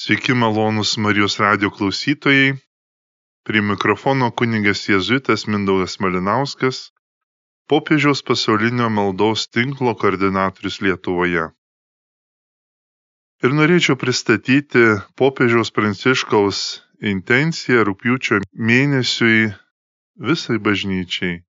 [0.00, 2.54] Sveiki malonūs Marijos radio klausytojai.
[3.44, 6.78] Prie mikrofono kunigas Jėzuitas Mindaugas Malinauskas,
[7.68, 11.44] popiežiaus pasaulinio maldos tinklo koordinatorius Lietuvoje.
[13.44, 14.86] Ir norėčiau pristatyti
[15.20, 16.64] popiežiaus pranciškaus
[17.12, 18.40] intenciją rūpjūčio
[18.70, 19.50] mėnesiui
[20.30, 21.42] visai bažnyčiai.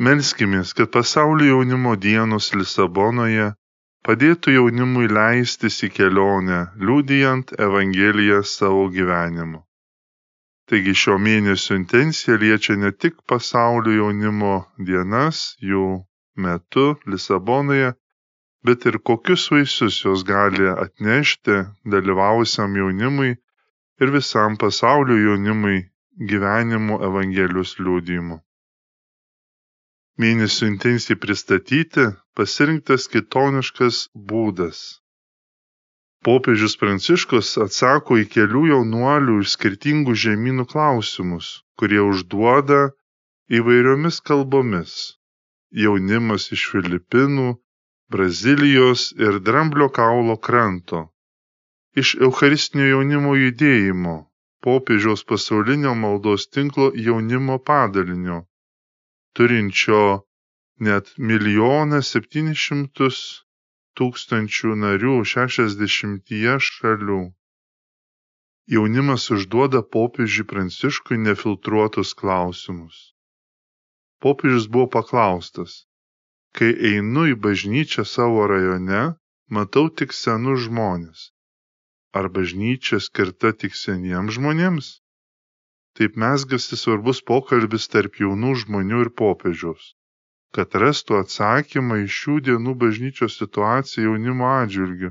[0.00, 3.52] Melskimės, kad pasaulio jaunimo dienos Lisabonoje
[4.06, 9.60] padėtų jaunimui leistis į kelionę, liudijant Evangeliją savo gyvenimu.
[10.70, 14.52] Taigi šio mėnesio intencija liečia ne tik pasaulio jaunimo
[14.90, 15.86] dienas jų
[16.46, 17.92] metu Lisabonoje,
[18.66, 21.58] bet ir kokius vaisius jos gali atnešti
[21.94, 23.34] dalyvausiam jaunimui
[24.02, 25.82] ir visam pasaulio jaunimui
[26.32, 28.42] gyvenimo Evangelijos liūdimu
[30.20, 32.04] mėnesių intencijai pristatyti
[32.36, 34.80] pasirinktas kitoniškas būdas.
[36.26, 41.48] Popiežius Pranciškus atsako į kelių jaunuolių iš skirtingų žemynų klausimus,
[41.80, 42.82] kurie užduoda
[43.58, 45.16] įvairiomis kalbomis.
[45.72, 47.56] Jaunimas iš Filipinų,
[48.12, 51.06] Brazilijos ir Dramblio kaulo kranto.
[51.96, 54.16] Iš Eucharistinio jaunimo judėjimo,
[54.64, 58.42] popiežiaus pasaulinio maldos tinklo jaunimo padalinio
[59.36, 60.02] turinčio
[60.86, 63.18] net milijoną septynis šimtus
[64.00, 67.22] tūkstančių narių šešiasdešimtyje šalių.
[68.72, 73.00] Jaunimas užduoda popiežiui Pranciškui nefiltruotus klausimus.
[74.22, 75.82] Popiežius buvo paklaustas,
[76.56, 79.02] kai einu į bažnyčią savo rajone,
[79.50, 81.28] matau tik senus žmonės.
[82.16, 85.01] Ar bažnyčia skirta tik seniems žmonėms?
[85.98, 89.88] Taip mezgasi svarbus pokalbis tarp jaunų žmonių ir popiežiaus,
[90.56, 95.10] kad rastų atsakymą į šių dienų bažnyčios situaciją jaunimo atžvilgiu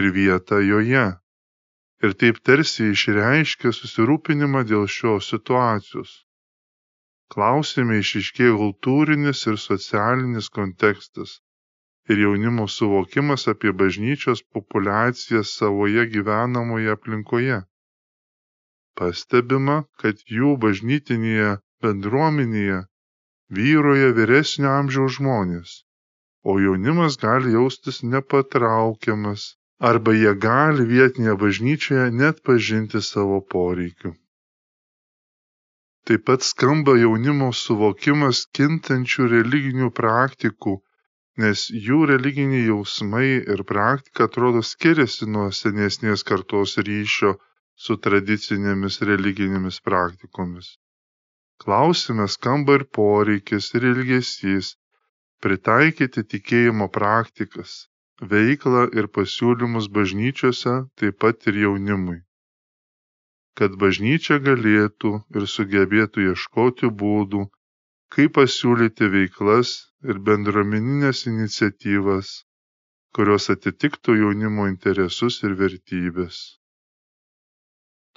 [0.00, 1.04] ir vietą joje.
[2.02, 6.18] Ir taip tarsi išreiškia susirūpinimą dėl šios situacijos.
[7.32, 11.38] Klausime išiškėjo kultūrinis ir socialinis kontekstas
[12.10, 17.62] ir jaunimo suvokimas apie bažnyčios populiaciją savoje gyvenamoje aplinkoje
[19.00, 21.54] pastebima kad jų bažnytinėje
[21.86, 22.82] bendruomenėje
[23.60, 25.80] vyrauja vyresnio amžiaus žmonės
[26.42, 29.42] o jaunimas gali jaustis nepatraukiamas
[29.90, 34.12] arba jie gali vietinėje bažnyčioje neatpažinti savo poreikių.
[36.06, 40.74] Taip pat skamba jaunimo suvokimas kintančių religinių praktikų,
[41.42, 47.36] nes jų religiniai jausmai ir praktika atrodo skiriasi nuo senesnės kartos ryšio
[47.84, 50.66] su tradicinėmis religinėmis praktikomis.
[51.62, 54.72] Klausime skamba ir poreikis, ir ilgesys
[55.46, 57.72] pritaikyti tikėjimo praktikas,
[58.34, 62.20] veiklą ir pasiūlymus bažnyčiose, taip pat ir jaunimui.
[63.58, 67.42] Kad bažnyčia galėtų ir sugebėtų ieškoti būdų,
[68.16, 69.74] kaip pasiūlyti veiklas
[70.08, 72.32] ir bendruomeninės iniciatyvas,
[73.16, 76.42] kurios atitiktų jaunimo interesus ir vertybės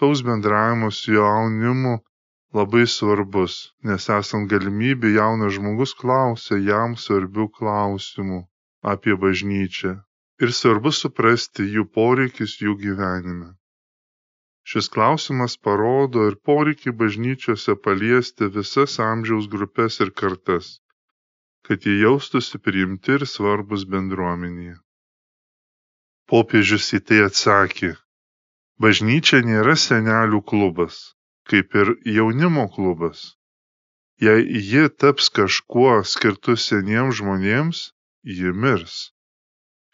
[0.01, 1.95] toks bendravimas su jaunimu
[2.55, 3.55] labai svarbus,
[3.89, 8.41] nes esant galimybė jaunas žmogus klausia jam svarbių klausimų
[8.93, 9.95] apie bažnyčią
[10.43, 13.51] ir svarbu suprasti jų poreikis jų gyvenime.
[14.65, 20.71] Šis klausimas parodo ir poreikį bažnyčiose paliesti visas amžiaus grupės ir kartas,
[21.67, 24.79] kad jie jaustųsi priimti ir svarbus bendruomenėje.
[26.31, 27.91] Popiežius į tai atsakė,
[28.83, 30.95] Bažnyčia nėra senelių klubas,
[31.47, 33.35] kaip ir jaunimo klubas.
[34.19, 37.79] Jei ji taps kažkuo skirtu seniems žmonėms,
[38.37, 38.95] ji mirs.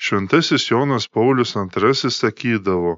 [0.02, 2.94] Šventasis Jonas Paulius II sakydavo,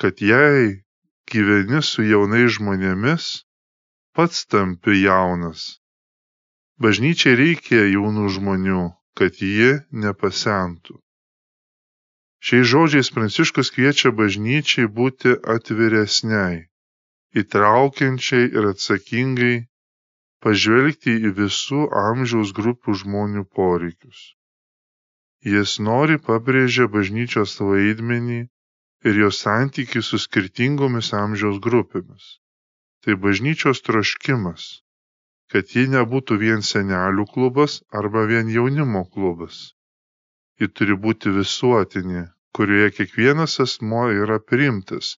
[0.00, 0.82] kad jei
[1.30, 3.26] gyveni su jaunais žmonėmis,
[4.14, 5.78] pats tampi jaunas.
[6.82, 8.82] Bažnyčiai reikia jaunų žmonių,
[9.14, 10.98] kad ji nepasentų.
[12.40, 16.60] Šiais žodžiais Pranciškus kviečia bažnyčiai būti atviresniai,
[17.36, 19.56] įtraukiančiai ir atsakingai
[20.46, 24.22] pažvelgti į visų amžiaus grupių žmonių poreikius.
[25.44, 28.40] Jis nori pabrėžia bažnyčios vaidmenį
[29.10, 32.30] ir jos santykių su skirtingomis amžiaus grupėmis.
[33.04, 34.64] Tai bažnyčios troškimas,
[35.52, 39.60] kad ji nebūtų vien senelių klubas arba vien jaunimo klubas
[40.60, 42.22] ji turi būti visuotinė,
[42.56, 45.14] kurioje kiekvienas asmuo yra priimtas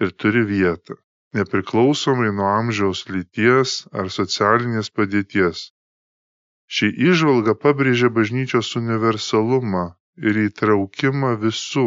[0.00, 0.96] ir turi vietą,
[1.38, 5.62] nepriklausomai nuo amžiaus lyties ar socialinės padėties.
[6.66, 9.84] Ši išvalga pabrėžia bažnyčios universalumą
[10.28, 11.86] ir įtraukimą visų.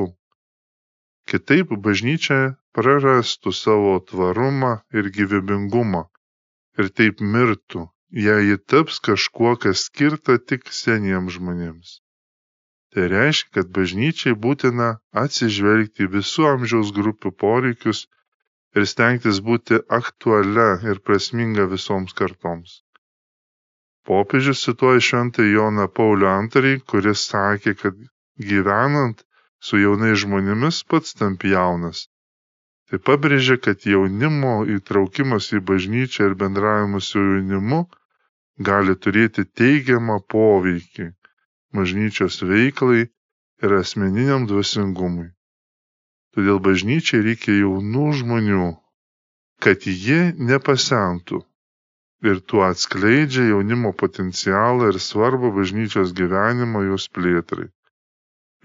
[1.29, 2.39] Kitaip bažnyčia
[2.77, 6.05] prarastų savo tvarumą ir gyvybingumą
[6.79, 7.85] ir taip mirtų,
[8.25, 11.99] jei ji taps kažkuo, kas skirta tik seniems žmonėms.
[12.95, 14.85] Tai reiškia, kad bažnyčiai būtina
[15.23, 18.05] atsižvelgti į visų amžiaus grupių poreikius
[18.77, 22.79] ir stengtis būti aktualia ir prasminga visoms kartoms.
[24.09, 27.99] Popiežius cituoja šventą Joną Paulių II, kuris sakė, kad
[28.51, 29.21] gyvenant
[29.69, 32.07] su jaunais žmonėmis pats tampi jaunas.
[32.89, 37.83] Tai pabrėžia, kad jaunimo įtraukimas į bažnyčią ir bendravimas su jaunimu
[38.69, 41.11] gali turėti teigiamą poveikį
[41.75, 43.07] bažnyčios veiklai
[43.63, 45.29] ir asmeniniam dvasingumui.
[46.35, 48.67] Todėl bažnyčiai reikia jaunų žmonių,
[49.63, 50.21] kad jie
[50.51, 51.41] nepasentų
[52.29, 57.69] ir tuo atskleidžia jaunimo potencialą ir svarbą bažnyčios gyvenimo jos plėtrai.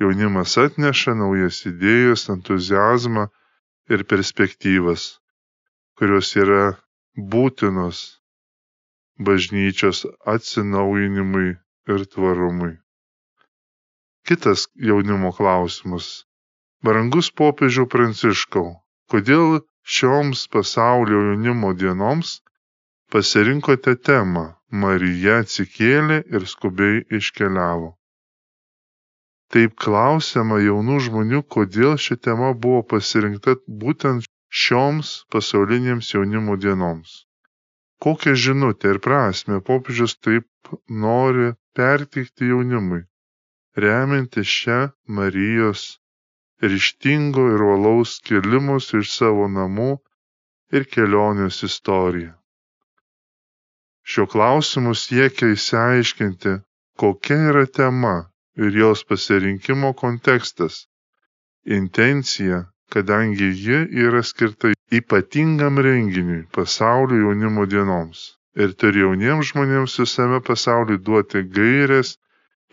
[0.03, 3.29] Jaunimas atneša naujas idėjas, entuzijazmą
[3.95, 5.05] ir perspektyvas,
[5.99, 6.65] kurios yra
[7.35, 8.00] būtinos
[9.29, 10.03] bažnyčios
[10.35, 11.55] atsinaujinimui
[11.95, 12.75] ir tvarumui.
[14.25, 16.06] Kitas jaunimo klausimas.
[16.85, 18.71] Brangus popiežių Pranciškau,
[19.12, 19.59] kodėl
[19.97, 22.31] šioms pasaulio jaunimo dienoms
[23.12, 24.47] pasirinkote temą
[24.85, 27.93] Marija atsikėlė ir skubiai iškeliavo.
[29.53, 34.25] Taip klausiama jaunų žmonių, kodėl ši tema buvo pasirinkta būtent
[34.65, 37.25] šioms pasaulinėms jaunimo dienoms.
[38.05, 40.49] Kokią žinutę ir prasme popiežius taip
[41.05, 43.05] nori perteikti jaunimui,
[43.76, 44.79] remianti šią
[45.17, 45.82] Marijos
[46.62, 49.91] ryštingo ir valaus kelimus iš savo namų
[50.79, 52.32] ir kelionės istoriją.
[54.05, 56.55] Šiuo klausimu siekia įsiaiškinti,
[57.00, 58.15] kokia yra tema
[58.61, 60.85] ir jos pasirinkimo kontekstas,
[61.79, 70.38] intencija, kadangi ji yra skirta ypatingam renginiui pasaulio jaunimo dienoms ir turi jauniems žmonėms visame
[70.49, 72.15] pasaulyje duoti gairias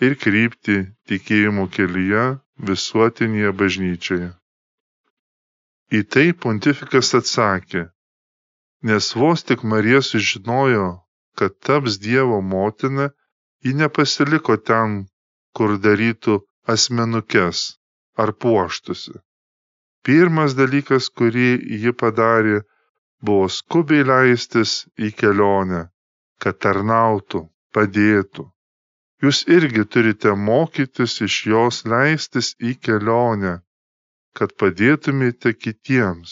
[0.06, 0.78] ir krypti
[1.10, 2.24] tikėjimo kelyje
[2.70, 4.30] visuotinėje bažnyčioje.
[5.98, 7.84] Į tai pontifikas atsakė,
[8.90, 10.88] nes vos tik Marija sužinojo,
[11.38, 13.10] kad taps Dievo motina,
[13.64, 15.02] ji nepasiliko ten,
[15.56, 16.40] kur darytų
[16.74, 17.66] asmenukes
[18.18, 19.20] ar puoštusi.
[20.06, 21.50] Pirmas dalykas, kurį
[21.84, 22.62] ji padarė,
[23.22, 25.84] buvo skubiai leistis į kelionę,
[26.42, 27.44] kad tarnautų,
[27.76, 28.48] padėtų.
[29.22, 33.52] Jūs irgi turite mokytis iš jos leistis į kelionę,
[34.34, 36.32] kad padėtumėte kitiems.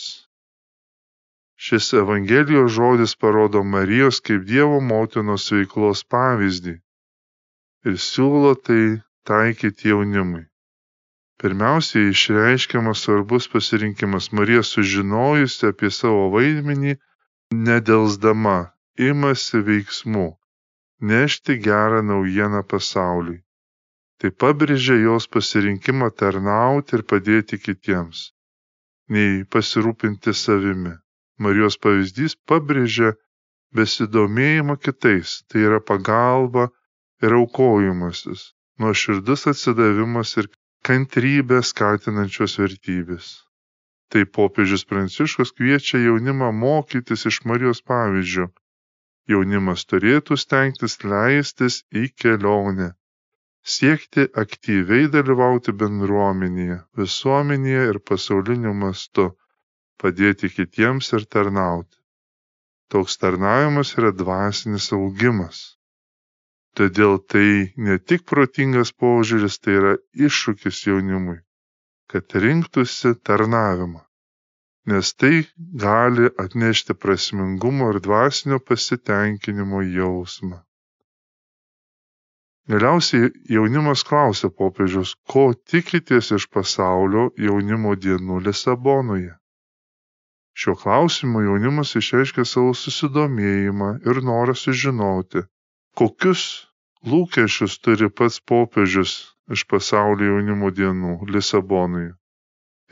[1.60, 6.74] Šis Evangelijos žodis parodo Marijos kaip Dievo motinos veiklos pavyzdį
[7.92, 8.82] ir siūlo tai
[9.28, 10.48] taikyti jaunimui.
[11.40, 16.98] Pirmiausiai išreiškiamas svarbus pasirinkimas Marija sužinojusi apie savo vaidmenį,
[17.70, 18.58] nedelsdama
[19.12, 20.28] imasi veiksmų
[21.02, 23.40] nešti gerą naujieną pasauliui.
[24.20, 28.24] Tai pabrėžia jos pasirinkimą tarnauti ir padėti kitiems,
[29.16, 30.98] nei pasirūpinti savimi.
[31.40, 33.14] Marijos pavyzdys pabrėžia
[33.80, 36.68] besidomėjimą kitais, tai yra pagalba
[37.24, 38.42] ir aukojimasis,
[38.84, 40.50] nuoširdus atsidavimas ir
[40.84, 43.30] kantrybę skatinančios vertybės.
[44.12, 48.50] Tai popiežius Pranciškus kviečia jaunimą mokytis iš Marijos pavyzdžio.
[49.30, 52.88] Jaunimas turėtų stengtis leistis į kelionę,
[53.76, 59.28] siekti aktyviai dalyvauti bendruomenėje, visuomenėje ir pasauliniu mastu
[60.02, 61.96] padėti kitiems ir tarnauti.
[62.90, 65.60] Toks tarnavimas yra dvasinis augimas.
[66.80, 69.94] Todėl tai ne tik protingas požiūris, tai yra
[70.28, 71.38] iššūkis jaunimui,
[72.10, 74.02] kad rinktųsi tarnavimą,
[74.86, 80.60] nes tai gali atnešti prasmingumo ir dvasinio pasitenkinimo jausmą.
[82.70, 89.34] Galiausiai jaunimas klausia popiežius, ko tikitės iš pasaulio jaunimo dienų Lisabonoje.
[90.60, 95.44] Šiuo klausimu jaunimas išreiškė savo susidomėjimą ir norą sužinoti,
[95.98, 96.46] kokius
[97.10, 99.18] lūkesčius turi pats popiežius
[99.58, 102.14] iš pasaulio jaunimo dienų Lisabonoje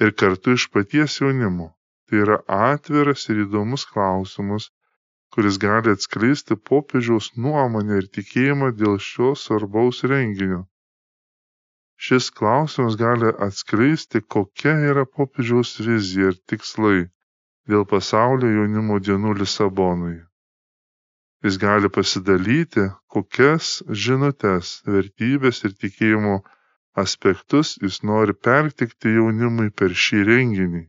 [0.01, 1.76] ir kartu iš paties jaunimo.
[2.07, 4.69] Tai yra atviras ir įdomus klausimas,
[5.35, 10.61] kuris gali atskleisti popiežiaus nuomonę ir tikėjimą dėl šio svarbaus renginio.
[12.07, 17.07] Šis klausimas gali atskleisti, kokia yra popiežiaus vizija ir tikslai
[17.71, 20.23] dėl pasaulio jaunimo dienų Lisabonoje.
[21.45, 22.83] Jis gali pasidalyti,
[23.13, 23.71] kokias
[24.03, 26.37] žinutes, vertybės ir tikėjimo
[27.03, 30.87] aspektus jis nori pertikti jaunimui per šį renginį.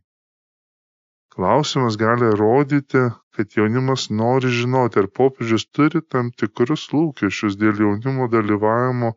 [1.38, 2.98] Klausimas gali rodyti,
[3.30, 9.10] kad jaunimas nori žinoti, ar popiežius turi tam tikrus lūkesčius dėl jaunimo dalyvavimo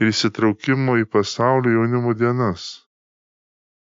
[0.00, 2.66] ir įsitraukimo į pasaulio jaunimo dienas.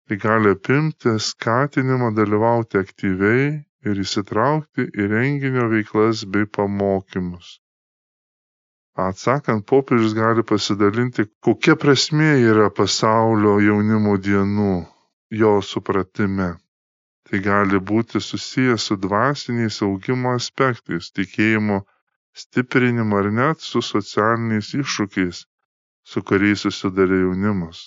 [0.08, 3.44] Tai gali apimti skatinimą dalyvauti aktyviai
[3.92, 7.52] ir įsitraukti į renginio veiklas bei pamokymus.
[9.06, 14.74] Atsakant, popiežius gali pasidalinti, kokia prasmė yra pasaulio jaunimo dienų
[15.44, 16.50] jo supratime.
[17.32, 21.78] Tai gali būti susijęs su dvasiniais augimo aspektais, tikėjimo
[22.40, 25.38] stiprinimu ar net su socialiniais iššūkiais,
[26.12, 27.80] su kuriais susidarė jaunimas.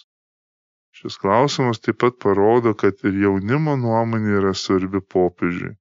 [0.98, 5.76] Šis klausimas taip pat parodo, kad ir jaunimo nuomonė yra svarbi popiežiui.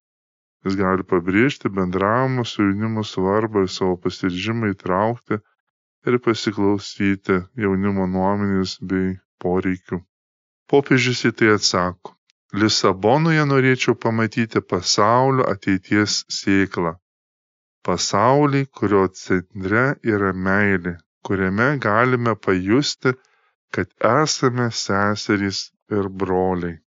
[0.68, 5.38] Jis gali pabrėžti bendravimo su jaunimu svarbą ir savo pasiryžimą įtraukti
[6.10, 10.02] ir pasiklausyti jaunimo nuomonės bei poreikių.
[10.74, 12.13] Popiežius į tai atsako.
[12.62, 16.94] Lisabonoje norėčiau pamatyti pasaulio ateities sėklą.
[17.88, 19.84] Pasaulį, kurio centre
[20.14, 20.94] yra meilė,
[21.26, 23.16] kuriame galime pajusti,
[23.74, 25.66] kad esame seserys
[25.98, 26.78] ir broliai.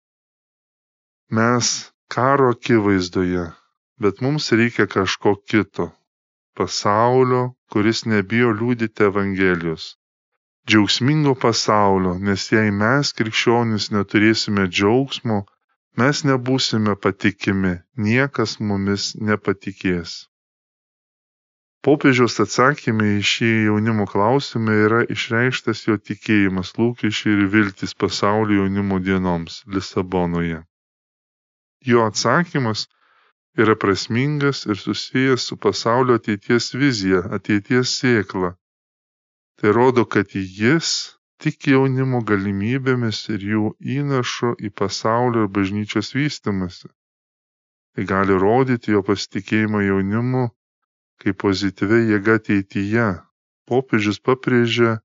[1.37, 1.75] Mes
[2.15, 3.47] karo akivaizdoje
[3.99, 5.91] bet mums reikia kažko kito-
[6.57, 9.85] pasaulio, kuris nebijo liūdyti Evangelijos.
[10.67, 15.37] Džiaugsmingo pasaulio, nes jei mes krikščionys neturėsime džiaugsmo,
[15.97, 17.77] mes nebūsime patikimi,
[18.07, 20.17] niekas mumis nepatikės.
[21.87, 28.99] Popiežiaus atsakymai į šį jaunimo klausimą yra išreikštas jo tikėjimas, lūkesčiai ir viltis pasaulio jaunimo
[29.07, 30.61] dienoms Lisabonoje.
[31.85, 32.87] Jo atsakymas
[33.57, 38.53] yra prasmingas ir susijęs su pasaulio ateities vizija, ateities sėkla.
[39.57, 46.89] Tai rodo, kad jis tik jaunimo galimybėmis ir jų įnašu į pasaulio ir bažnyčios vystimasi.
[47.95, 50.45] Tai gali rodyti jo pasitikėjimą jaunimu
[51.23, 53.09] kaip pozityvia jėga ateityje.
[53.67, 54.97] Popiežius pabrėžia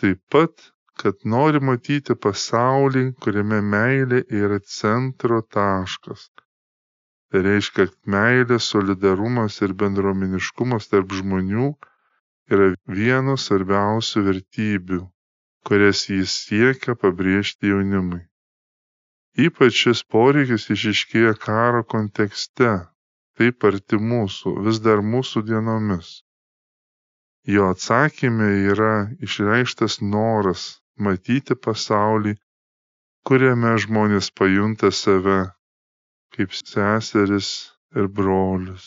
[0.00, 0.70] taip pat,
[1.02, 6.30] kad nori matyti pasaulį, kuriame meilė yra centro taškas
[7.36, 11.64] Tai reiškia, kad meilė, solidarumas ir bendruomeniškumas tarp žmonių
[12.54, 15.00] yra vienos svarbiausių vertybių,
[15.66, 18.22] kurias jis siekia pabrėžti jaunimui.
[19.46, 22.70] Ypač šis poreikis išiškėja karo kontekste,
[23.36, 26.12] taip arti mūsų, vis dar mūsų dienomis.
[27.54, 28.94] Jo atsakymė yra
[29.26, 30.64] išreikštas noras
[30.98, 32.34] matyti pasaulį,
[33.28, 35.38] kuriame žmonės pajunta save
[36.36, 37.50] kaip seseris
[37.96, 38.86] ir brolius.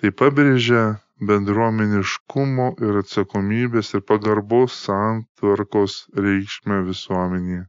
[0.00, 0.84] Tai pabrėžia
[1.22, 7.64] bendruomeniškumo ir atsakomybės ir pagarbos santvarkos reikšmę visuomenėje.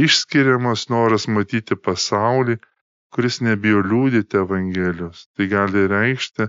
[0.00, 2.56] Išskiriamas noras matyti pasaulį,
[3.12, 5.26] kuris nebijo liūdėti Evangelijos.
[5.34, 6.46] Tai gali reikšti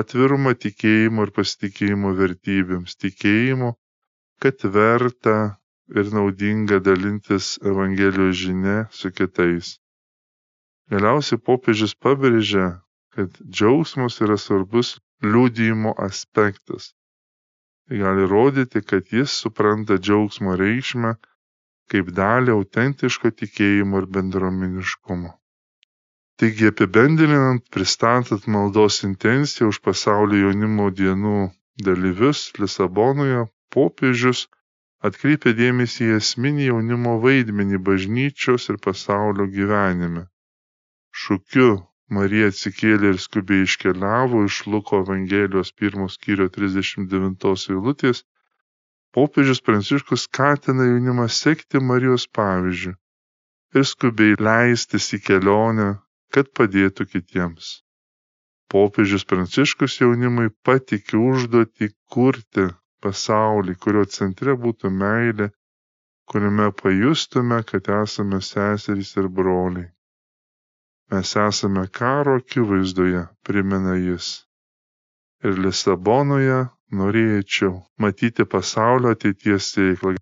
[0.00, 3.74] atvirumą tikėjimo ir pasitikėjimo vertybėms, tikėjimo,
[4.42, 5.36] kad verta
[5.94, 9.78] ir naudinga dalintis Evangelijos žinia su kitais.
[10.92, 12.66] Galiausiai popiežius pabrėžia,
[13.16, 16.92] kad džiaugsmas yra svarbus liūdėjimo aspektas.
[17.88, 21.14] Tai gali rodyti, kad jis supranta džiaugsmo reikšmę
[21.92, 25.32] kaip dalį autentiško tikėjimo ir bendruomeniškumo.
[26.40, 31.36] Taigi apibendrinant, pristatant maldos intenciją už pasaulio jaunimo dienų
[31.88, 33.44] dalyvius Lisabonoje,
[33.76, 34.46] popiežius
[35.10, 40.28] atkreipia dėmesį į esminį jaunimo vaidmenį bažnyčios ir pasaulio gyvenime
[41.22, 41.70] šūkiu
[42.12, 48.24] marija atsikėlė ir skubiai iškeliavo iš luko evangelijos pirmo skyrio trisdešimt devintos eilutės.
[49.14, 52.94] Popiežius pranciškus skatina jaunimą sekti marijos pavyzdžiu
[53.78, 55.88] ir skubiai leistis į kelionę
[56.34, 57.72] kad padėtų kitiems.
[58.74, 62.68] Popiežius pranciškus jaunimui patikė užduotį kurti
[63.06, 65.50] pasaulį kurio centre būtų meilė
[66.30, 69.93] kuriame pajustume kad esame seserys ir broliai
[71.12, 74.28] Mes esame karo akivaizdoje, primena jis.
[75.44, 76.60] Ir Lisabonoje
[77.00, 80.14] norėčiau matyti pasaulio ateities sėklą.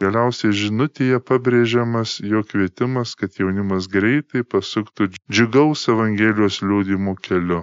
[0.00, 7.60] Galiausiai žinutėje pabrėžiamas jo kvietimas, kad jaunimas greitai pasuktų džiugaus Evangelijos liūdimų keliu.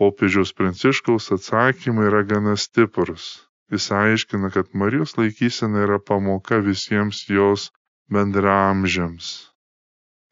[0.00, 3.28] Popiežiaus Pranciškaus atsakymai yra gana stiprus.
[3.70, 7.68] Jis aiškina, kad Marijos laikysena yra pamoka visiems jos
[8.08, 9.32] bendramžiams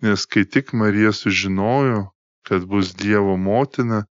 [0.02, 2.00] nes kai tik Marija sužinojo,
[2.49, 4.04] kad bus Dievo motina,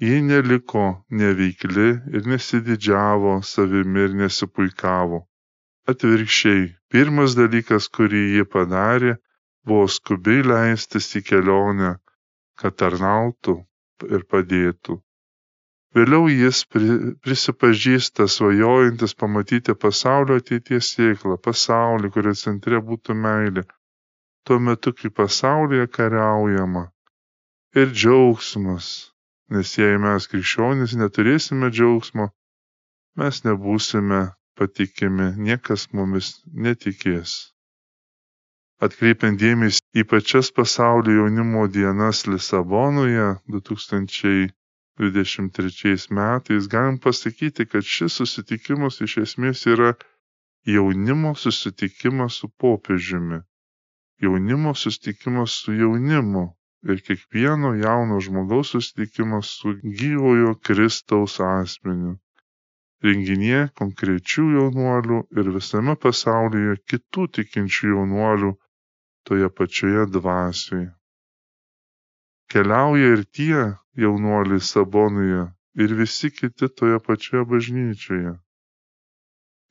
[0.00, 0.84] ji neliko
[1.22, 5.20] neveikli ir nesididžiavo savimi ir nesipuikavo.
[5.90, 9.14] Atvirkščiai, pirmas dalykas, kurį ji padarė,
[9.66, 11.92] buvo skubiai leistis į kelionę,
[12.60, 13.56] kad tarnautų
[14.16, 14.98] ir padėtų.
[15.96, 23.64] Vėliau jis prisipažįsta svajojantis pamatyti pasaulio ateities sėklą, pasaulį, kurio centre būtų meilė.
[24.44, 26.84] Tuo metu, kai pasaulyje kariaujama
[27.80, 28.86] ir džiaugsmas,
[29.52, 32.26] nes jei mes krikščionys neturėsime džiaugsmo,
[33.20, 34.20] mes nebūsime
[34.58, 36.26] patikimi, niekas mumis
[36.66, 37.30] netikės.
[38.86, 48.94] Atkreipiant dėmesį į pačias pasaulio jaunimo dienas Lisabonoje 2023 metais, galim pasakyti, kad šis susitikimas
[49.06, 49.90] iš esmės yra
[50.74, 53.38] jaunimo susitikimas su popiežiumi.
[54.22, 56.46] Jaunimo susitikimas su jaunimu
[56.92, 62.18] ir kiekvieno jauno žmogaus susitikimas su gyvojo Kristaus asmeniu
[63.04, 68.50] renginyje konkrečių jaunuolių ir visame pasaulyje kitų tikinčių jaunuolių
[69.28, 70.90] toje pačioje dvasioje.
[72.52, 73.62] Keliauja ir tie
[74.04, 75.46] jaunuoliai Sabonoje
[75.84, 78.34] ir visi kiti toje pačioje bažnyčioje.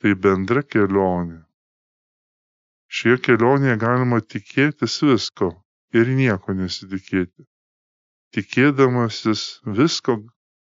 [0.00, 1.42] Tai bendra kelionė.
[2.90, 5.52] Šioje kelionėje galima tikėtis visko
[5.94, 7.46] ir nieko nesitikėti.
[8.34, 9.44] Tikėdamasis
[9.78, 10.18] visko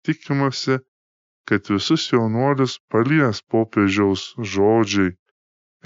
[0.06, 0.80] tikimasi
[1.46, 5.12] kad visus jaunuolius palies popiežiaus žodžiai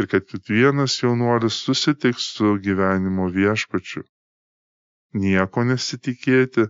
[0.01, 4.07] ir kad kiekvienas jaunuolis susitiks su gyvenimo viešpačiu.
[5.21, 6.65] Nieko nesitikėti,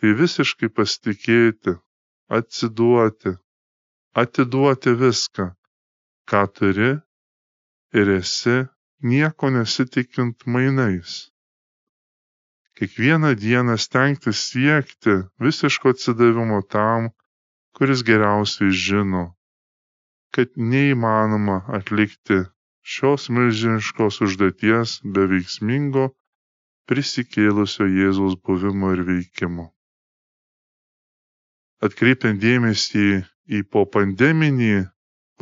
[0.00, 1.74] tai visiškai pasitikėti,
[2.38, 3.34] atsiduoti,
[4.22, 5.50] atiduoti viską,
[6.30, 6.92] ką turi
[8.00, 8.56] ir esi,
[9.04, 11.12] nieko nesitikint mainais.
[12.76, 17.10] Kiekvieną dieną stengtis siekti visiško atsidavimo tam,
[17.76, 19.24] kuris geriausiai žino,
[20.34, 22.40] kad neįmanoma atlikti
[22.94, 26.08] šios milžiniškos užduoties be veiksmingo
[26.90, 29.68] prisikėlusio Jėzaus buvimo ir veikimo.
[31.84, 33.08] Atkreipiant dėmesį
[33.58, 34.74] į po pandeminį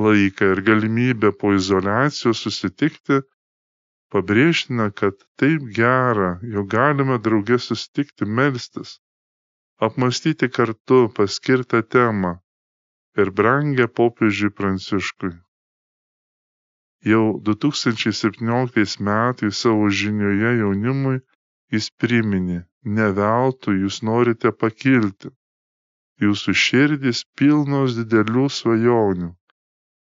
[0.04, 3.22] laiką ir galimybę po izolacijos susitikti,
[4.12, 8.98] pabrėžtina, kad taip gera, jog galime draugė susitikti melstis,
[9.86, 12.32] apmąstyti kartu paskirtą temą
[13.22, 15.32] ir brangę popiežiui Pranciškui.
[17.12, 21.18] Jau 2017 metais savo žinioje jaunimui
[21.74, 22.58] jis priminė,
[22.96, 25.32] ne veltui jūs norite pakilti.
[26.22, 29.30] Jūsų širdis pilnos didelių svajonių,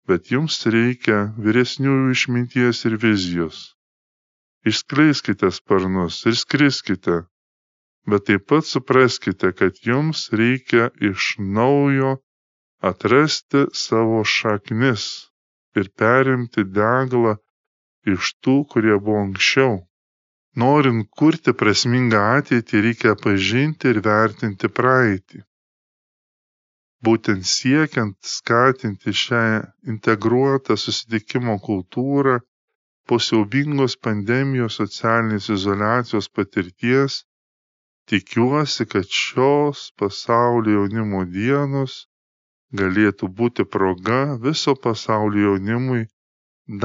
[0.10, 3.60] bet jums reikia vyresniųjų išminties ir vizijos.
[4.68, 7.22] Išskleiskite sparnus ir skriskite,
[8.10, 12.18] bet taip pat supraskite, kad jums reikia iš naujo
[12.92, 15.06] atrasti savo šaknis
[15.80, 17.38] ir perimti deglą
[18.16, 19.78] iš tų, kurie buvo anksčiau.
[20.60, 25.44] Norint kurti prasmingą ateitį, reikia pažinti ir vertinti praeitį.
[27.06, 29.44] Būtent siekiant skatinti šią
[29.94, 32.40] integruotą susitikimo kultūrą
[33.10, 37.24] po siaubingos pandemijos socialinės izolacijos patirties
[38.10, 41.98] Tikiuosi, kad šios pasaulio jaunimo dienos
[42.80, 46.00] galėtų būti proga viso pasaulio jaunimui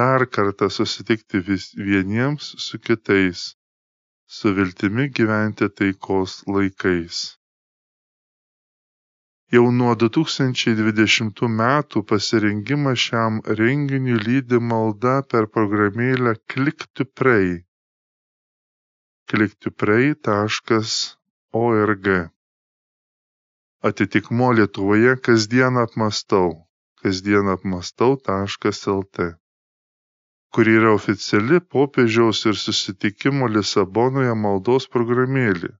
[0.01, 3.47] dar kartą susitikti vis vieniems su kitais,
[4.39, 7.23] su viltimi gyventi taikos laikais.
[9.55, 16.33] Jau nuo 2020 metų pasirengimą šiam renginiui lydi malda per programėlę
[17.21, 17.51] Pray.
[19.31, 22.09] Clicktoplay.org
[23.90, 26.49] Atitikmuo Lietuvoje kasdien apmastau
[27.05, 29.17] kasdien apmastau.lt
[30.55, 35.71] kuri yra oficiali popiežiaus ir susitikimo Lisabonoje maldos programėlė.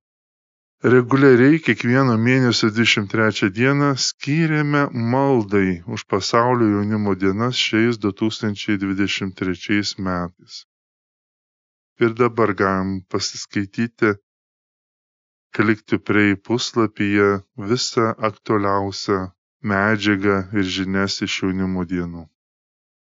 [0.85, 4.83] Reguliariai kiekvieno mėnesio 23 dieną skyrėme
[5.15, 10.59] maldai už pasaulio jaunimo dienas šiais 2023 metais
[12.05, 14.13] ir dabar galim pasiskaityti
[15.57, 17.33] klikti prie puslapyje
[17.73, 19.21] visą aktualiausią
[19.73, 22.29] medžiagą ir žinias iš jaunimo dienų.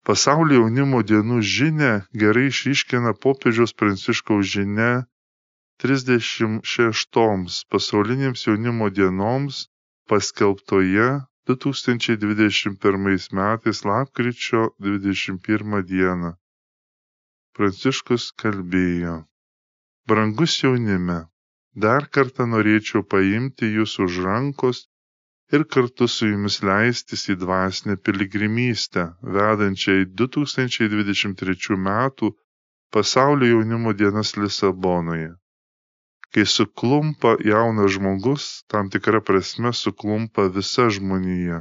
[0.08, 4.94] Pasaulio jaunimo dienų žinia gerai išryškina popiežiaus pranciškaus žinia
[5.82, 9.56] 36 pasaulinėms jaunimo dienoms
[10.12, 11.08] paskelbtoje
[11.50, 16.30] 2021 metais lapkričio 21 dieną.
[17.58, 19.16] Pranciškus kalbėjo:
[20.08, 21.18] Brangus jaunime,
[21.86, 24.86] dar kartą norėčiau paimti jūs už rankos
[25.52, 29.04] ir kartu su jumis leistis į dvasinę piligrimystę,
[29.36, 32.32] vedančią į 2023 metų
[32.96, 35.34] pasaulio jaunimo dienas Lisabonoje.
[36.34, 41.60] Kai suklumpa jaunas žmogus, tam tikra prasme suklumpa visa žmonija.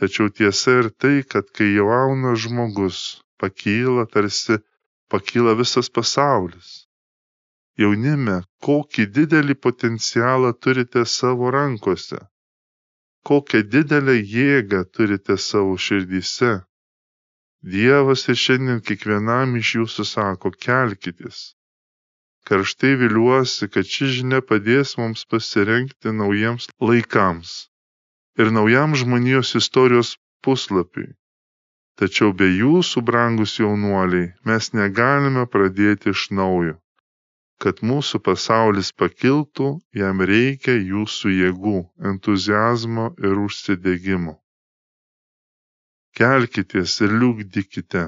[0.00, 2.98] Tačiau tiesa ir tai, kad kai jaunas žmogus
[3.38, 4.58] pakyla, tarsi
[5.12, 6.70] pakyla visas pasaulis.
[7.80, 12.18] Jaunime, kokį didelį potencialą turite savo rankose,
[13.30, 16.52] kokią didelę jėgą turite savo širdyse.
[17.76, 21.40] Dievas ir šiandien kiekvienam iš jūsų sako, kelkitės.
[22.50, 27.52] Karštai viliuosi, kad ši žinia padės mums pasirengti naujiems laikams
[28.42, 31.12] ir naujam žmonijos istorijos puslapiui.
[32.00, 36.76] Tačiau be jūsų, brangus jaunuoliai, mes negalime pradėti iš naujo.
[37.60, 39.68] Kad mūsų pasaulis pakiltų,
[40.02, 41.78] jam reikia jūsų jėgų,
[42.12, 44.38] entuzijazmo ir užsidėgymo.
[46.16, 48.06] Kelkitės ir liūkdykite.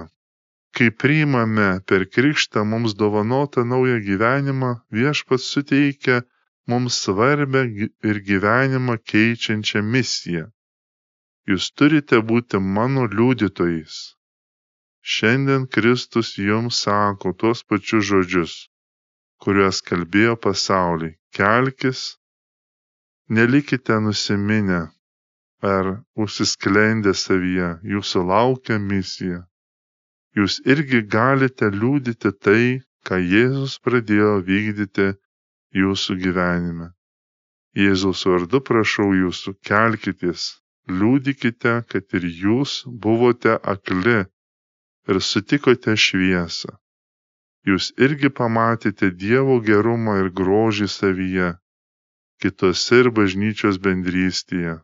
[0.77, 6.23] Kai priimame per krikštą mums dovanotą naują gyvenimą, viešpats suteikia
[6.71, 7.67] mums svarbę
[8.09, 10.49] ir gyvenimą keičiančią misiją
[11.51, 13.97] jūs turite būti mano liudytojais.
[15.03, 18.55] Šiandien Kristus jums sako tuos pačius žodžius,
[19.43, 21.17] kuriuos kalbėjo pasauliai.
[21.35, 22.03] Kelkis,
[23.29, 24.83] nelikite nusiminę
[25.73, 25.89] ar
[26.25, 29.43] užsisklendę savyje, jūsų laukia misija.
[30.39, 32.65] Jūs irgi galite liūdyti tai,
[33.07, 35.09] ką Jėzus pradėjo vykdyti
[35.77, 36.93] jūsų gyvenime.
[37.77, 40.47] Jėzaus vardu prašau jūsų, kelkitės,
[41.01, 44.19] liudykite, kad ir jūs buvote akli
[45.09, 46.77] ir sutikote šviesą.
[47.69, 51.53] Jūs irgi pamatėte Dievo gerumą ir grožį savyje,
[52.43, 54.79] kitose ir bažnyčios bendrystėje,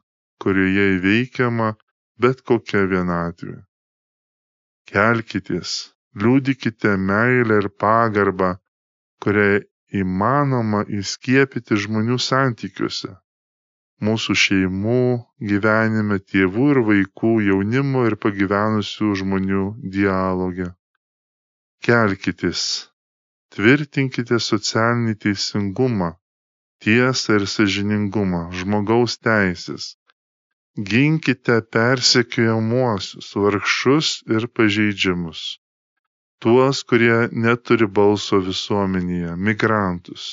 [0.45, 1.73] kurioje įveikiama
[2.23, 3.57] bet kokia vienatvė.
[4.91, 5.77] Kelkitės,
[6.23, 8.55] liūdikite meilę ir pagarbą,
[9.25, 9.49] kurią
[10.03, 13.17] įmanoma įskiepyti žmonių santykiuose
[14.07, 14.99] mūsų šeimų
[15.51, 19.65] gyvenime, tėvų ir vaikų, jaunimo ir pagyvenusių žmonių
[19.97, 20.69] dialoge.
[21.83, 22.63] Kelkitės,
[23.55, 26.13] tvirtinkite socialinį teisingumą,
[26.83, 29.95] tiesą ir sažiningumą, žmogaus teisės.
[30.79, 35.41] Ginkite persekiojamuosius, vargšus ir pažeidžiamus.
[36.39, 40.27] Tuos, kurie neturi balso visuomenėje, migrantus,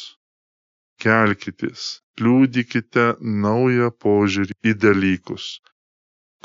[1.02, 1.88] kelkitės,
[2.22, 3.08] liūdykite
[3.46, 5.48] naują požiūrį į dalykus,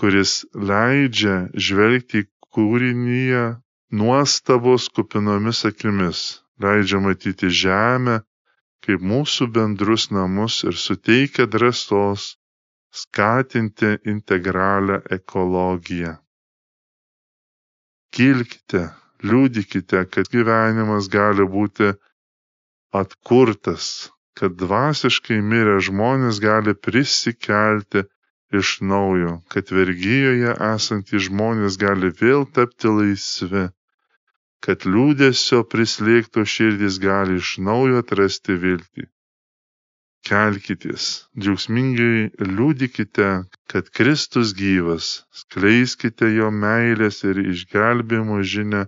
[0.00, 0.32] kuris
[0.72, 1.36] leidžia
[1.68, 2.24] žvelgti
[2.56, 3.44] kūrinyje
[4.00, 6.24] nuostabos kupinomis akimis,
[6.64, 8.22] leidžia matyti žemę
[8.86, 12.30] kaip mūsų bendrus namus ir suteikia drąsos
[12.90, 16.14] skatinti integralią ekologiją.
[18.16, 18.83] Kilkite,
[19.22, 21.92] liūdikite, kad gyvenimas gali būti
[23.00, 28.03] atkurtas, kad dvasiškai mirę žmonės gali prisikelti
[28.61, 33.68] iš naujo, kad vergyjoje esantys žmonės gali vėl tapti laisvi,
[34.66, 39.07] kad liūdėsio prislėgto širdis gali iš naujo atrasti viltį.
[40.28, 41.04] Kelkitės,
[41.40, 43.28] džiaugsmingai liūdikite,
[43.72, 45.06] kad Kristus gyvas,
[45.42, 48.83] skleiskite jo meilės ir išgelbėjimo žinę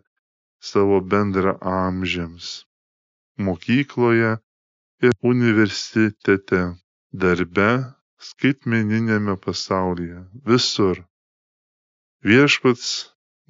[0.70, 2.50] savo bendra amžiams.
[3.48, 4.34] Mokykloje
[5.08, 6.60] ir universitete,
[7.24, 7.70] darbe,
[8.30, 10.20] skaitmeniniame pasaulyje,
[10.52, 11.02] visur.
[12.28, 12.92] Viešpats,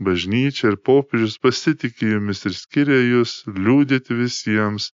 [0.07, 4.92] bažnyčia ir popiežius pasitikė jumis ir skiria jūs liūdėti visiems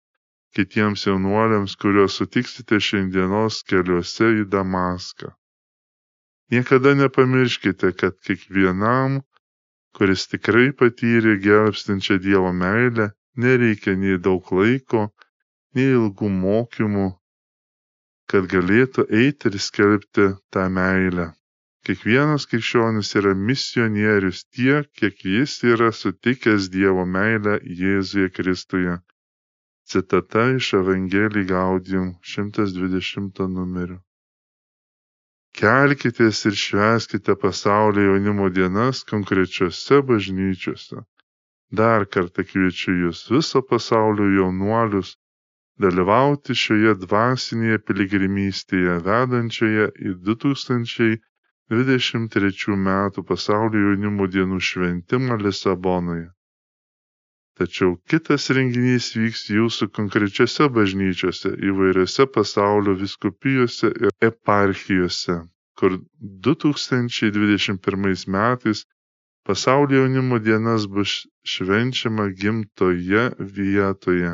[0.58, 5.32] kitiems jaunuoliams, kuriuos sutiksite šiandienos keliuose į Damaską.
[6.54, 9.22] Niekada nepamirškite, kad kiekvienam,
[9.98, 13.10] kuris tikrai patyrė gelbstinčią Dievo meilę,
[13.46, 15.08] nereikia nei daug laiko,
[15.76, 17.08] nei ilgų mokymų,
[18.30, 21.32] kad galėtų eiti ir skelbti tą meilę.
[21.88, 28.94] Kiekvienas krikščionis yra misionierius tiek, kiek jis yra sutikęs Dievo meilę Jėzuje Kristuje.
[29.94, 34.02] Citata iš Evangelijai Gaudium 120 numeriu.
[35.60, 41.04] Kelkitės ir šveskite pasaulio jaunimo dienas konkrečiose bažnyčiose.
[41.82, 45.12] Dar kartą kviečiu jūs viso pasaulio jaunuolius
[45.86, 56.28] dalyvauti šioje dvasinėje piligrimystėje vedančioje į 2023 metų pasaulio jaunimo dienų šventimą Lisabonoje.
[57.60, 65.36] Tačiau kitas renginys vyks jūsų konkrečiose bažnyčiose, įvairiose pasaulio viskupijose ir eparchijose.
[65.80, 65.92] kur
[66.46, 68.80] 2021 metais
[69.48, 71.14] pasaulio jaunimo dienas bus
[71.54, 73.24] švenčiama gimtoje
[73.58, 74.32] vietoje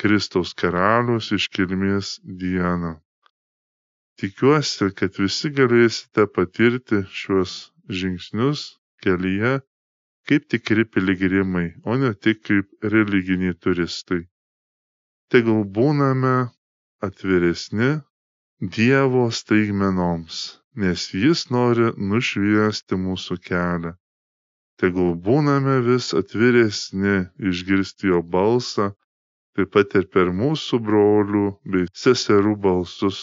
[0.00, 2.06] Kristaus karaliaus iškilmės
[2.40, 2.92] dieną.
[4.20, 7.52] Tikiuosi, kad visi galėsite patirti šiuos
[8.00, 8.60] žingsnius
[9.04, 9.52] kelyje
[10.28, 14.22] kaip tikri piligrimai, o ne tik kaip religiniai turistai.
[15.30, 16.36] Tegul būname
[17.08, 17.90] atviresni
[18.76, 20.36] Dievo staigmenoms,
[20.82, 23.92] nes Jis nori nušviesti mūsų kelią.
[24.80, 27.16] Tegul būname vis atviresni
[27.50, 28.92] išgirsti Jo balsą
[29.56, 33.20] taip pat ir per mūsų brolių bei seserų balsus.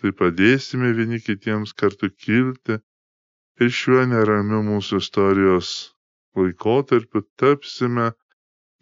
[0.00, 2.78] Tai padėsime vieni kitiems kartu kilti
[3.64, 5.70] ir šiuo neramiu mūsų istorijos
[6.40, 8.10] laikotarpiu tapsime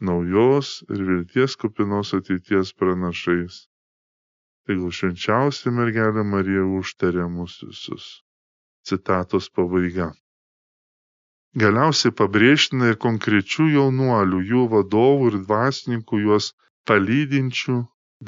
[0.09, 3.63] naujos ir vilties kupinos ateities pranašais.
[4.67, 8.07] Tegul švenčiausia mergelė Marija užtarė mūsų visus.
[8.89, 10.11] Citatos pabaiga.
[11.63, 16.49] Galiausiai pabrėžtina ir konkrečių jaunuolių, jų vadovų ir dvasininkų juos
[16.91, 17.77] palydinčių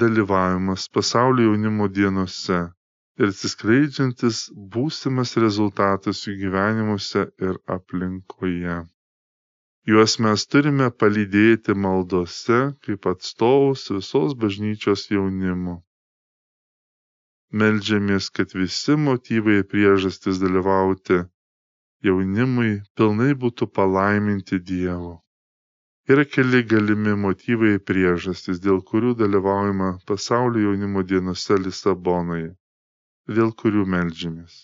[0.03, 2.61] dalyvavimas pasaulio jaunimo dienose
[3.21, 4.43] ir atsiskleidžiantis
[4.77, 8.77] būsimas rezultatas jų gyvenimuose ir aplinkoje.
[9.87, 15.75] Juos mes turime palydėti maldose kaip atstovus visos bažnyčios jaunimo.
[17.62, 21.20] Meldžiamės, kad visi motyvai ir priežastys dalyvauti
[22.09, 25.14] jaunimui pilnai būtų palaiminti Dievo.
[26.11, 32.53] Yra keli galimi motyvai ir priežastys, dėl kurių dalyvaujama pasaulio jaunimo dienose Lisabonoje,
[33.38, 34.61] dėl kurių melžiamės.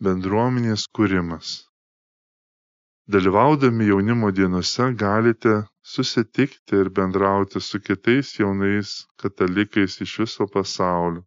[0.00, 1.67] Bendruomenės kūrimas.
[3.08, 5.54] Dalyvaudami jaunimo dienose galite
[5.92, 8.90] susitikti ir bendrauti su kitais jaunais
[9.22, 11.22] katalikais iš viso pasaulio.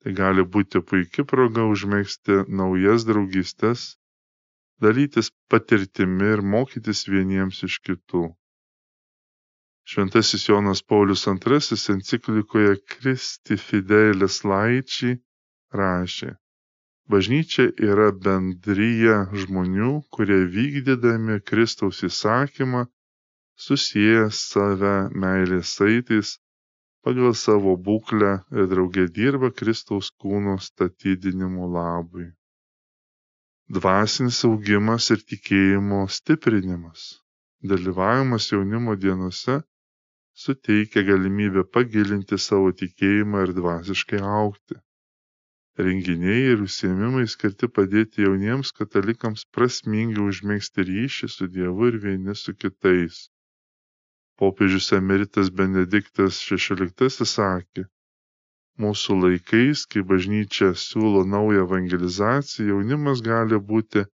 [0.00, 3.84] Tai gali būti puikia proga užmėgsti naujas draugystės
[4.86, 8.24] dalytis patirtimi ir mokytis vieniems iš kitų.
[9.86, 11.60] Šventasis Jonas Paulius II
[11.94, 15.20] enciklikoje Kristi Fidelis Laičiai
[15.80, 16.32] rašė,
[17.14, 22.86] Bažnyčia yra bendryje žmonių, kurie vykdydami Kristaus įsakymą
[23.66, 26.34] susiję save meilės saitais
[27.06, 32.32] pagal savo būklę ir draugė dirba Kristaus kūno statydinimo labui
[33.74, 37.06] dvasinis augimas ir tikėjimo stiprinimas.
[37.66, 39.56] Dalyvavimas jaunimo dienose
[40.42, 44.78] suteikia galimybę pagilinti savo tikėjimą ir dvasiškai aukti.
[45.78, 52.54] Renginiai ir užsiemimai skirti padėti jauniems katalikams prasmingai užmėgsti ryšį su Dievu ir vieni su
[52.62, 53.18] kitais.
[54.40, 57.84] Popiežius emeritas Benediktas XVI sakė,
[58.84, 64.06] mūsų laikais, kai bažnyčia siūlo naują evangelizaciją, jaunimas gali būti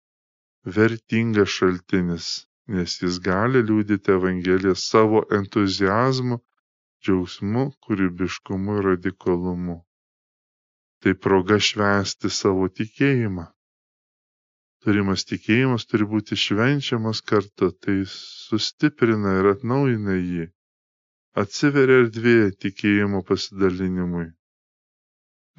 [0.79, 2.27] vertingas šaltinis,
[2.75, 6.39] nes jis gali liūdyti Evangeliją savo entuzijazmu,
[7.03, 9.81] džiaugsmu, kūrybiškumu ir radikalumu.
[11.03, 13.49] Tai proga švęsti savo tikėjimą.
[14.83, 20.47] Turimas tikėjimas turi būti švenčiamas kartu, tai sustiprina ir atnaujina jį.
[21.43, 24.29] Atsiveria erdvė tikėjimo pasidalinimui.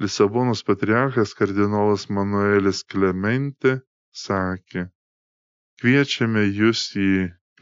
[0.04, 3.72] Lisabonos patriarchas kardinolas Manuelis Klemente
[4.24, 4.84] sakė,
[5.80, 7.10] kviečiame jūs į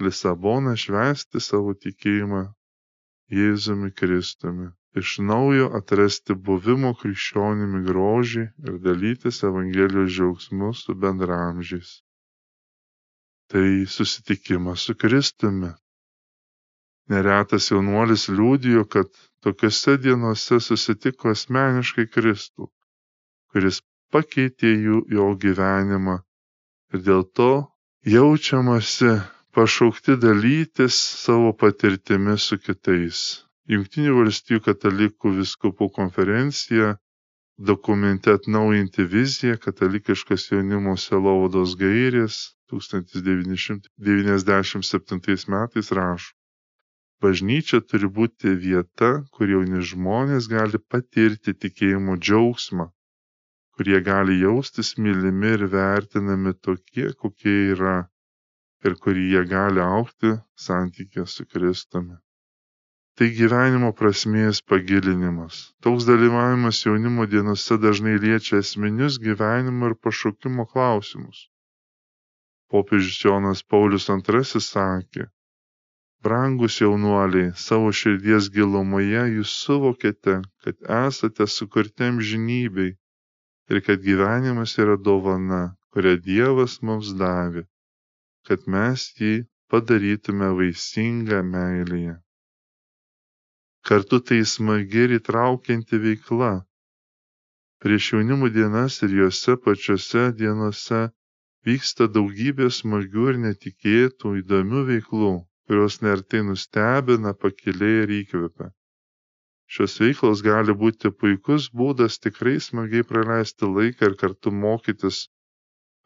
[0.02, 2.42] Lisaboną švęsti savo tikėjimą
[3.38, 11.92] Jėzumi Kristumi, iš naujo atrasti buvimo krikščionimi grožį ir dalytis Evangelijos džiaugsmu su bendramžiais.
[13.52, 15.72] Tai susitikimas su Kristumi.
[17.12, 19.08] Neretas jaunuolis liūdijo, kad
[19.44, 22.68] tokiose dienose susitiko asmeniškai Kristų,
[23.52, 23.80] kuris
[24.14, 26.18] pakeitė jų jo gyvenimą
[26.94, 27.50] ir dėl to
[28.14, 29.16] jaučiamasi
[29.56, 33.24] pašaukti dalytis savo patirtimi su kitais.
[33.70, 36.86] Junktinių valstybių katalikų viskupų konferencija
[37.70, 42.38] dokumente atnaujinti viziją katalikiškas jaunimo selovados gairės
[42.72, 46.32] 1997 metais rašo.
[47.22, 52.86] Bažnyčia turi būti vieta, kur jauni žmonės gali patirti tikėjimo džiaugsmą,
[53.78, 57.94] kurie gali jaustis mylimi ir vertinami tokie, kokie yra
[58.82, 60.34] ir kurie gali aukti
[60.66, 62.18] santykė su Kristumi.
[63.20, 65.56] Tai gyvenimo prasmės pagilinimas.
[65.84, 71.42] Toks dalyvavimas jaunimo dienose dažnai liečia esminius gyvenimo ir pašaukimo klausimus.
[72.72, 75.26] Popiežius Jonas Paulius II sakė,
[76.22, 82.92] Brangūs jaunuoliai, savo širdies gilumoje jūs suvokėte, kad esate sukurti amžinybei
[83.72, 87.66] ir kad gyvenimas yra dovana, kurią Dievas mums davė,
[88.46, 89.32] kad mes jį
[89.74, 92.21] padarytume vaisingą meilėje.
[93.88, 96.50] Kartu tai smagi ir įtraukianti veikla.
[97.82, 101.00] Prieš jaunimo dienas ir juose pačiose dienose
[101.68, 105.32] vyksta daugybė smagių ir netikėtų įdomių veiklų,
[105.66, 108.70] kurios nertai nustebina, pakiliai ir įkvepia.
[109.72, 115.24] Šios veiklos gali būti puikus būdas tikrai smagiai praleisti laiką ir kartu mokytis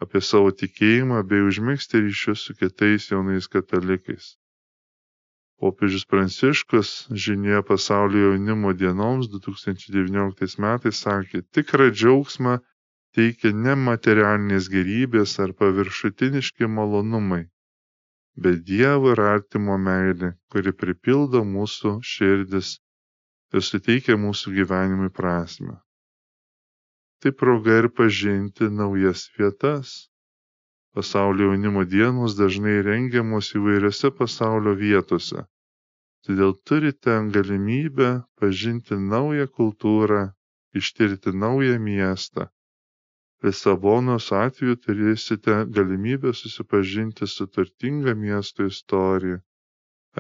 [0.06, 4.32] apie savo tikėjimą bei užmėgsti ryšius su kitais jaunais katalikais
[5.60, 6.92] popiežius pranciškus
[7.24, 12.56] žinioje pasaulio jaunimo dienoms 2019 metais sakė, tikrą džiaugsmą
[13.16, 17.44] teikia ne materialinės gerybės ar paviršutiniški malonumai,
[18.36, 22.76] bet Dievo ir artimo meilė, kuri pripildo mūsų širdis
[23.54, 25.78] ir suteikia mūsų gyvenimui prasme.
[27.22, 29.94] Tai proga ir pažinti naujas vietas.
[30.96, 35.42] Pasaulio jaunimo dienos dažnai rengiamos įvairiose pasaulio vietose.
[36.24, 38.08] Todėl turite galimybę
[38.40, 40.22] pažinti naują kultūrą,
[40.80, 42.46] ištirti naują miestą.
[43.44, 49.42] Lisabonos atveju turėsite galimybę susipažinti su turtinga miesto istorija,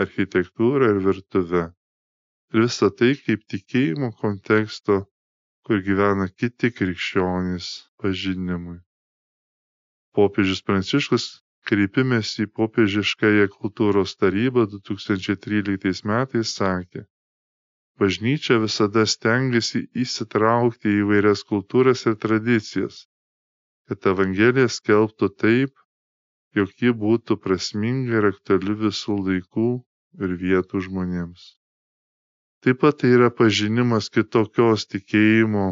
[0.04, 1.64] architektūra ir virtuve.
[2.52, 5.04] Ir visą tai kaip tikėjimo konteksto,
[5.64, 8.82] kur gyvena kiti krikščionys pažinimui
[10.16, 11.26] popiežius pranciškus
[11.68, 17.02] kreipimesi į popiežiškąją kultūros tarybą 2013 metais sakė,
[18.02, 23.00] bažnyčia visada stengiasi įsitraukti į vairias kultūras ir tradicijas,
[23.88, 25.74] kad Evangelija skelbtų taip,
[26.58, 29.68] jog ji būtų prasminga ir aktuali visų laikų
[30.26, 31.48] ir vietų žmonėms.
[32.64, 35.66] Taip pat tai yra pažinimas kitokios tikėjimo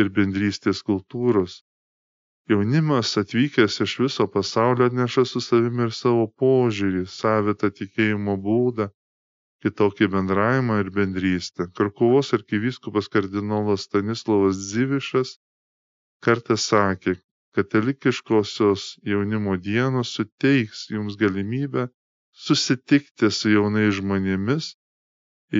[0.00, 1.60] ir bendrystės kultūros,
[2.50, 8.86] Jaunimas atvykęs iš viso pasaulio atneša su savimi ir savo požiūrį, savitą tikėjimo būdą,
[9.66, 11.68] kitokį bendravimą ir bendrystę.
[11.80, 15.36] Karkuvos arkivyskupas kardinolas Stanislavas Zivišas
[16.26, 17.16] kartą sakė,
[17.54, 21.86] katalikiškosios jaunimo dienos suteiks jums galimybę
[22.48, 24.74] susitikti su jaunais žmonėmis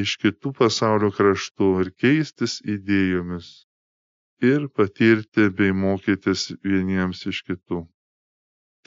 [0.03, 3.57] iš kitų pasaulio kraštų ir keistis idėjomis
[4.41, 7.81] ir patirti bei mokytis vieniems iš kitų.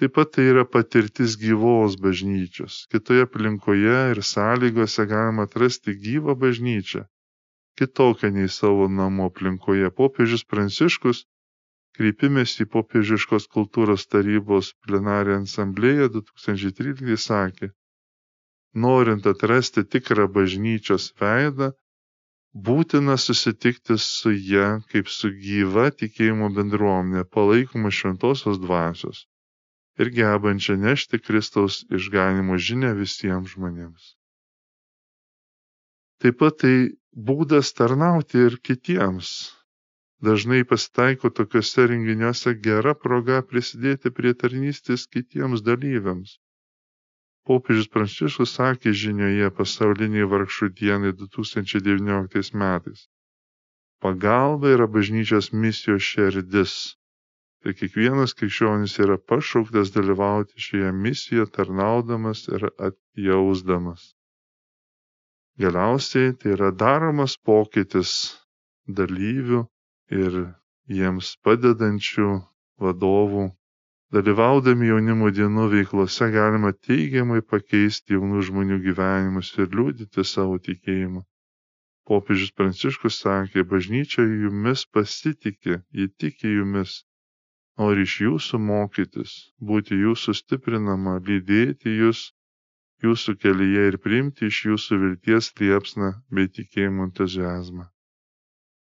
[0.02, 2.78] Taip pat tai yra patirtis gyvos bažnyčios.
[2.92, 7.04] Kitoje aplinkoje ir sąlygose galima atrasti gyvą bažnyčią,
[7.78, 9.92] kitokią nei savo namų aplinkoje.
[10.00, 11.22] Popiežius Pranciškus
[11.98, 17.70] kreipimės į popiežiškos kultūros tarybos plenarę asamblėją 2013 sakė,
[18.86, 21.70] norint atrasti tikrą bažnyčios veidą,
[22.54, 29.24] būtina susitikti su ja kaip su gyva tikėjimo bendruomenė, palaikoma šventosios dvasios
[29.98, 34.14] ir gebančia nešti Kristaus išganimo žinę visiems žmonėms.
[36.22, 36.76] Taip pat tai
[37.14, 39.34] būdas tarnauti ir kitiems.
[40.24, 46.38] Dažnai pasitaiko tokiuose renginiuose gera proga prisidėti prie tarnystės kitiems dalyviams
[47.50, 53.06] popiežius pranciškus sakė žinioje pasauliniai vargšų dienai 2019 metais.
[54.04, 56.74] Pagalba yra bažnyčios misijos šerdis.
[57.64, 64.10] Ir kiekvienas krikščionis yra pašauktas dalyvauti šioje misijoje tarnaudamas ir atjausdamas.
[65.64, 68.12] Galiausiai tai yra daromas pokytis
[69.00, 69.62] dalyvių
[70.20, 70.40] ir
[71.00, 72.30] jiems padedančių
[72.84, 73.46] vadovų
[74.14, 81.24] Dalyvaudami jaunimo dienų veiklose galima teigiamai pakeisti jaunų žmonių gyvenimus ir liūdyti savo tikėjimą.
[82.10, 87.00] Popiežius Pranciškus sakė, bažnyčia jumis pasitikė, ji tiki jumis,
[87.82, 89.34] nori iš jūsų mokytis,
[89.72, 92.28] būti jūsų stiprinama, lydėti jūs
[93.04, 97.90] jūsų kelyje ir priimti iš jūsų vilties liepsną bei tikėjimo entuzijazmą.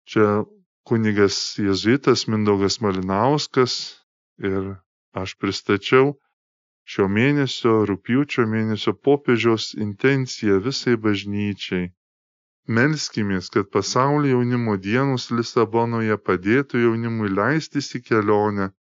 [0.09, 0.27] Čia
[0.89, 3.75] kunigas jezuitas Mindaugas Malinauskas
[4.41, 4.79] ir
[5.21, 6.15] aš pristačiau
[6.93, 11.91] šio mėnesio, rūpjūčio mėnesio popiežiaus intenciją visai bažnyčiai.
[12.79, 18.71] Melskimės, kad pasaulio jaunimo dienos Lisabonoje padėtų jaunimui leistis į kelionę,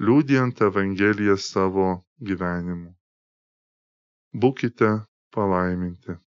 [0.00, 1.88] liūdijant Evangeliją savo
[2.28, 2.92] gyvenimu.
[4.44, 4.92] Būkite
[5.34, 6.23] palaiminti.